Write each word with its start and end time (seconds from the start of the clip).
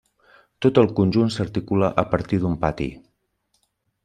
Tot 0.65 0.79
el 0.83 0.89
conjunt 0.99 1.29
s'articula 1.35 1.93
a 2.05 2.09
partir 2.15 2.41
d'un 2.47 2.59
pati. 2.65 2.89